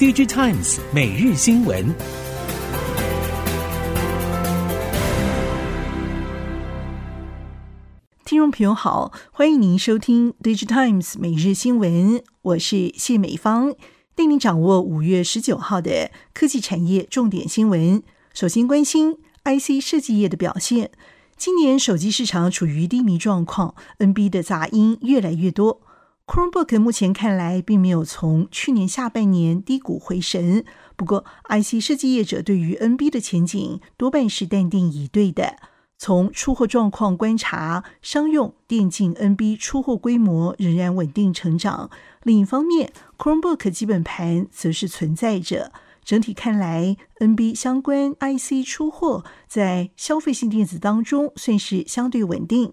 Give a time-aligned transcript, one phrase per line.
[0.00, 1.94] DigiTimes 每日新闻，
[8.24, 13.74] 听众朋友好，欢迎您收听 DigiTimes 每日新闻，我是谢美芳，
[14.14, 18.02] 带您掌握五月十九号的科技产业重点新闻。
[18.32, 20.90] 首先关心 IC 设计业的表现，
[21.36, 25.82] 今年手机市场处于低迷状况，NB 的杂音越来越多。
[26.30, 30.64] Chromebook 目前看来并没有从去年下半年低谷回神，
[30.94, 35.56] 不过 IC 设计业者对于 NB 的前景多半是淡定以对的。
[35.98, 41.90] 从出货状况观察，商用电竞 NB 出货规模仍然稳定成长。
[42.22, 45.72] 另一方面，Chromebook 基本盘则是存在着。
[46.04, 52.72] 整体看来，NB 相关 IC 出货在消费性电子当中算是相对稳定。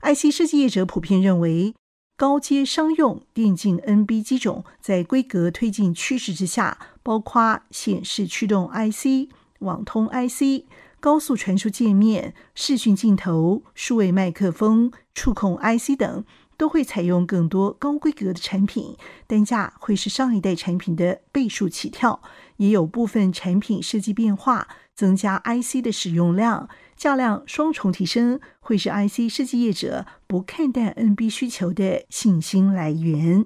[0.00, 1.74] IC 设计业者普遍认为。
[2.16, 10.64] 高阶商用电竞 NB 机种在规格推进趋势之下，包括显示驱动 IC、网通 IC、
[10.98, 16.24] 高速传输界面、视讯镜头、数位麦克风、触控 IC 等，
[16.56, 22.22] 都会采用更多高规格的产品，单价会是上一代产品的倍数起跳。
[22.56, 26.68] 也有部分产品设计变化，增加 IC 的使用量。
[26.96, 33.44] 价量双重提升会是 IC 设计业者不看淡 NB 需求的信心来源。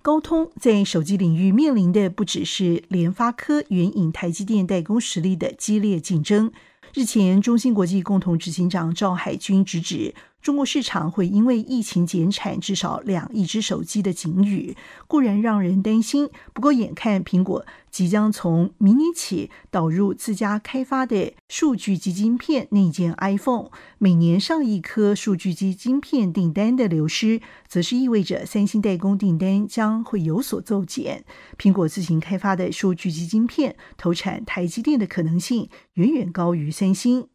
[0.00, 6.50] 高通在手机领域面临的不只是联发科援引台积电代工实力的激烈竞争。
[6.94, 10.14] 日前，中芯国际共同执行长赵海军直指。
[10.44, 14.76] 中国市场会因为疫情减产至少两亿只手机的警语
[15.08, 31.24] 固然让人担心，不过眼看苹果即将从明年起导入自家开发的数据机晶片内建 iPhone，每年上亿颗数据机晶片订单的流失，则是意味着三星代工订单将会有所骤减。
[31.56, 37.28] 苹果自行开发的数据机晶片投产台积电的可能性远远高于三星。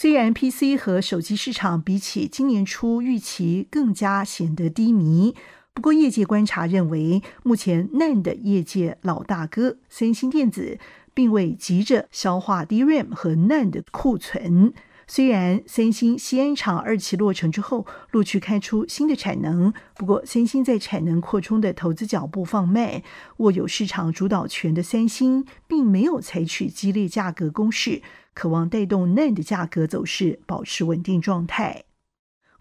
[0.00, 5.34] 虽然 PC 和手机市场比起今年初预期更加显得低迷，
[5.74, 10.78] 不过业界观察认为，目前 NAND 业界老大哥三星电子
[11.12, 14.72] 并未急着消化 DRAM 和 NAND 库存。
[15.12, 23.02] 虽然三星西安厂二期落成之后，陆续开出新的产能，不过三星在产能扩充的投资脚步放慢，
[23.38, 28.02] 握有市场主导权的三星并没有采取激烈价格攻势。
[28.34, 31.86] 渴望带动 NAND 价格走势保持稳定状态。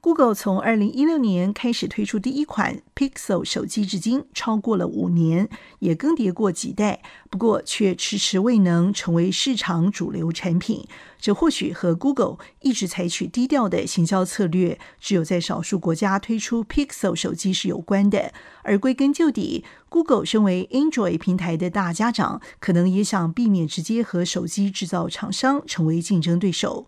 [0.01, 5.49] Google 从二零一六年开始推出第一款 Pixel 手机，至今超过了五年，
[5.79, 10.87] 也更迭过几代，不过却迟迟未能成为市场主流产品。
[11.19, 18.31] 这或许和 Google 一直采取低调的行销策略，只有在少数国家推出 Pixel 手机是有关的。
[18.63, 26.87] 而归根究底，Google 身为 Android 平台的大家长，可能也想避免直接和手机制造厂商成为竞争对手。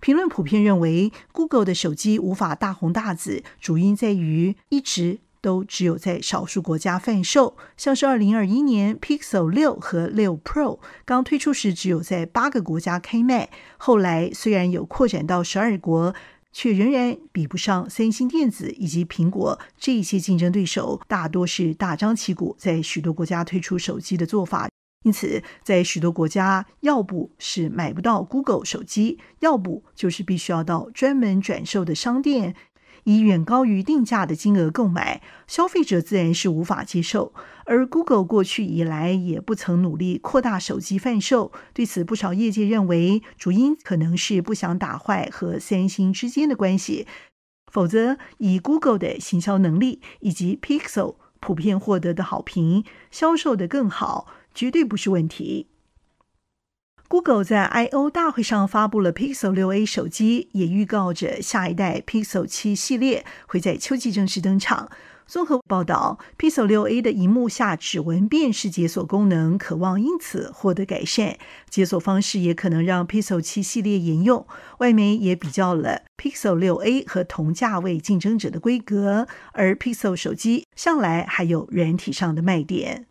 [0.00, 7.56] 评论普遍认为，Google 的手机无法大红大紫，主因在于一直都只有在少数国家贩售。
[7.76, 13.50] 像是二零二一年 Pixel 六和六 Pro 刚推出时，只有在八个国家开卖。
[13.76, 16.14] 后来虽然有扩展到十二国，
[16.50, 24.69] 却仍然比不上三星电子以及苹果这些竞争对手，大多是大张旗鼓在许多国家推出手机的做法。
[25.02, 32.54] 因此，在许多国家，要不是买不到 Google 手机，要不就是必须要到专门转售的商店，
[33.04, 37.32] 以远高于定价的金额购买，消费者自然是无法接受。
[37.64, 47.06] 而 Google 过去以来也不曾努力扩大手机贩售，对此不少业界认为，主因可能是不想打坏和三星之间的关系，
[47.72, 54.26] 否则以 Google 的行销能力以及 Pixel 普遍获得的好评，销售的更好。
[54.54, 55.66] 绝对不是问题。
[57.08, 64.88] Google 在 I/O 大会上发布了 Pixel 6a 手机，也预告着下一代 Pixel 7系列会在秋季正式登场。
[65.26, 71.36] 综合报道，Pixel 6a 的荧幕下指纹辨识解锁功能可望因此获得改善，
[71.68, 74.46] 解锁方式也可能让 Pixel 7系列沿用。
[74.78, 83.06] 外媒也比较了 Pixel 6a 和同价位竞争者的规格，而 Pixel 手机向来还有软体上的卖点。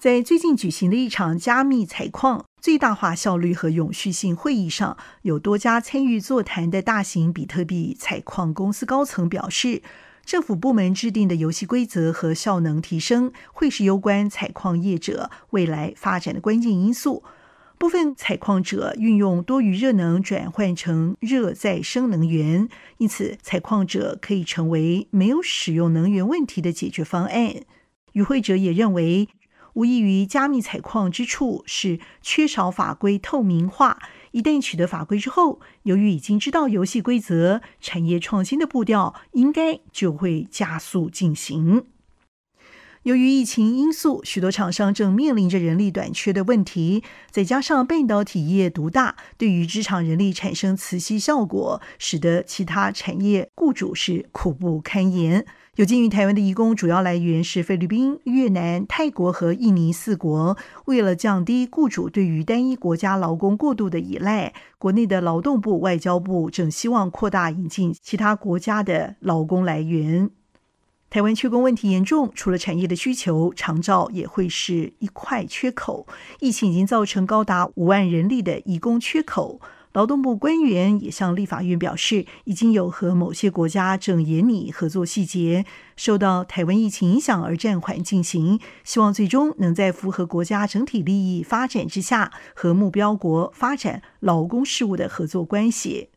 [0.00, 9.82] 在最近举行的一场加密采矿最大化效率和永续性会议上，有多家参与座谈的大型比特币采矿公司高层表示，
[10.24, 17.22] 政府部门制定的游戏规则和效能提升会是攸关采矿业者未来发展的关键因素。
[17.76, 27.56] 部分采矿者运用多余热能转换成热再生能源，因此采矿者可以成为没有使用能源问题的解决方案。
[28.14, 29.28] 与会者也认为，
[29.74, 33.98] 无异于加密采矿之处是缺少法规透明化。
[34.32, 41.86] 一旦取得法规之后，由于已经知道游戏规则，产业创新的步调应该就会加速进行。
[43.04, 55.46] 由于疫情因素，许多厂商正面临着人力短缺的问题，再加上半导体业独大，对于职场人力产生磁吸效果，使得其他产业雇主是苦不堪言。
[55.80, 70.28] 有鉴于台湾的移工主要来源是菲律宾、越南、泰国和印尼四国，为了降低雇主对于单一国家劳工过度的依赖，国内的劳动部、外交部正希望扩大引进其他国家的劳工来源。
[71.08, 76.06] 台湾缺工问题严重，除了产业的需求，长照也会是一块缺口。
[76.40, 79.58] 疫情已经造成高达五万人力的移工缺口。
[79.92, 85.64] 劳动部官员也向立法院表示，已经有和某些国家正研拟合作细节，
[85.96, 96.10] 受到台湾疫情影响而暂缓进行，希望最终能在符合国家整体利益发展之下，和目标国发展劳工事务的合作关系。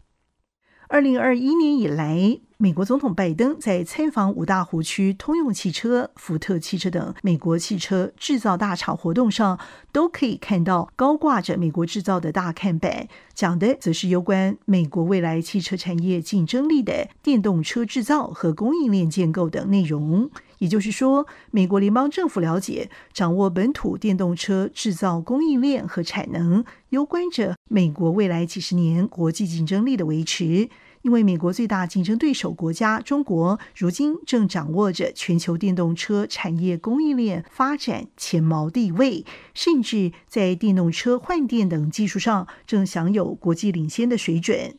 [0.90, 9.60] 二零二一年以来，美国总统拜登在参访五大湖区通用汽车、福特汽车等美国汽车制造大厂活动上，
[9.92, 20.32] 都可以看到高挂着“美国制造”的大看板，讲的则是有关美国未来汽车产业竞争力的电动车制造和供应链建构等内容。
[20.60, 30.70] 也就是说，美国联邦政府了解、掌握本土电动车制造供应链和产能，攸关着美国未来几十年国际竞争力的维持。
[31.04, 44.76] 因为美国最大竞争对手国家中国，如今正掌握着全球电动车产业供应链发展前茅地位，甚至在电动车换电等技术上正享有国际领先的水准。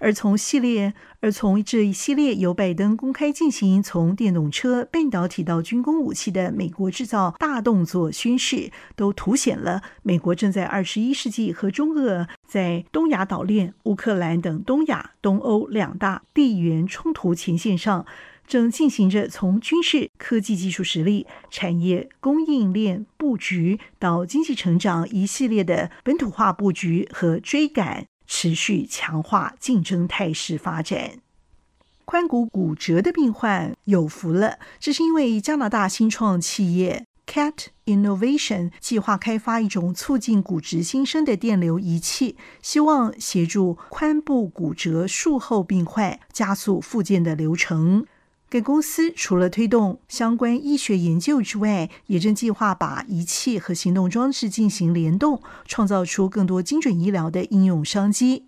[0.00, 18.06] 而从系列，而从这一系列由拜登公开进行从电动车、半导体到军工武器的美国制造大动作宣示，都凸显了美国正在二十一世纪和中俄在东亚岛链、乌克兰等东亚、东欧两大地缘冲突前线上，
[18.46, 28.06] 正进行着从军事、科技、技术实力、产业供应链布局到经济成长一系列的本土化布局和追赶。
[28.32, 31.18] 持续强化竞争态势发展，
[32.06, 34.60] 髋骨骨折的病患有福了。
[34.78, 48.06] 这是因为加拿大新创企业 CAT Innovation 计划开发一种促进骨质新生的电流仪器，希望协助髋部骨折术后病患加速复健的流程。
[48.50, 58.46] 该公司除了推动相关医学研究之外，也正计划把仪器和行动装置进行联动，创造出更多精准医疗的应用商机。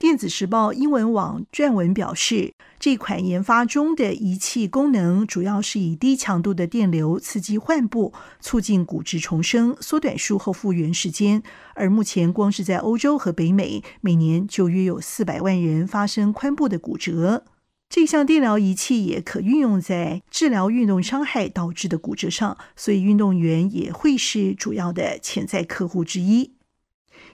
[0.00, 11.44] 电子时报英文网撰文表示，这款研发中的仪器功能主要是以低强度的电流刺激患部，促进骨质重生，缩短术后复原时间。
[11.76, 17.44] 而目前，光是在欧洲和北美，每年就约有四百万人发生髋部的骨折。
[17.90, 26.52] 这项电疗仪器也可运用在治疗运动伤害导致的骨折上，所以运动员也会是主要的潜在客户之一。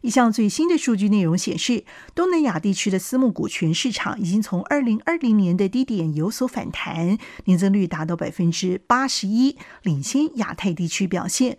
[0.00, 11.58] 一项最新的数据内容显示，东南亚地区的私募股权市场已经从二零二零年的低点有所反弹，年增率达到百分之八十一，领先亚太地区表现。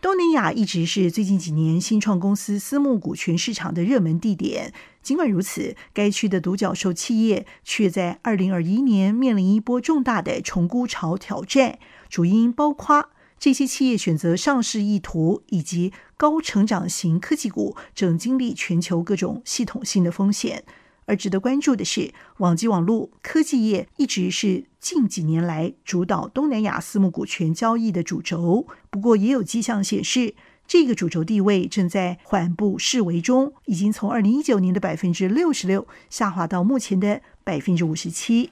[0.00, 4.72] 东南亚一直是最近几年新创公司私募股权市场的热门地点。
[5.08, 11.78] 尽管如此，该区的独角兽企业却在二零二一年面临一波重大的重估潮挑战，
[12.10, 20.64] 主因包括这些企业选择上市意图，以及高成长型科技股正经历全球各种系统性的风险。
[21.06, 28.66] 而值得关注的是，网际网络科技业一直是近几年来主导东南亚私募股权交易的主轴。
[28.90, 30.34] 不过，也有迹象显示，
[30.68, 38.50] 这个主轴地位正在缓步式微中，已经从二零一九年的百分之六十六下滑到目前的百分之五十七。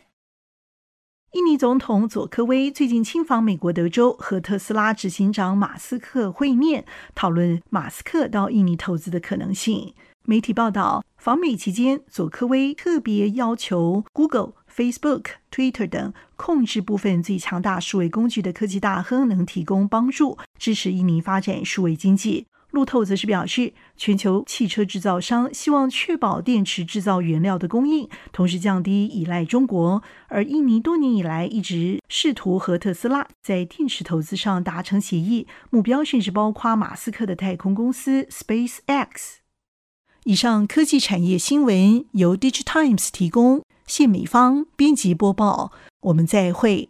[1.33, 9.93] 印尼总统佐科威最近亲访美国德州，和特斯拉执行长马斯克会面，讨论马斯克到印尼投资的可能性。
[10.25, 22.47] 媒体报道，访美期间，佐科威特别要求 Google、Facebook、Twitter 等控制部分最强大数位工具的科技大亨能提供帮助，支持印尼发展数位经济。
[22.73, 30.02] 路透则是表示，全球汽车制造商希望确保电池制造原料的供应，同时降低依赖中国。
[30.28, 39.37] 而印尼多年以来一直试图和特斯拉在电池投资上达成协议，目标甚至包括马斯克的太空公司 SpaceX。
[40.25, 45.73] 以上科技产业新闻由 DigiTimes 提供，谢美芳编辑播报。
[46.00, 46.85] 我们再会。